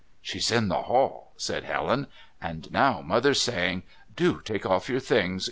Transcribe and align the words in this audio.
"She's 0.19 0.49
in 0.49 0.67
the 0.67 0.81
hall," 0.81 1.31
said 1.37 1.63
Helen, 1.65 2.07
"and 2.41 2.71
now 2.71 3.03
Mother's 3.03 3.39
saying: 3.39 3.83
'Do 4.15 4.41
take 4.43 4.65
off 4.65 4.89
your 4.89 4.99
things. 4.99 5.39